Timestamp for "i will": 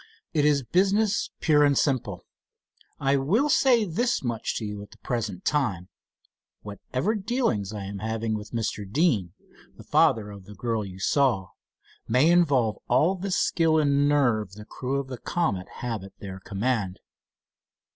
2.99-3.49